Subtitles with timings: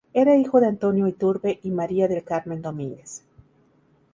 [0.15, 3.23] Era hijo de Antonio Iturbe y María del Carmen Domínguez.